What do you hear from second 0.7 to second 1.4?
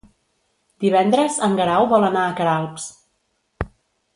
Divendres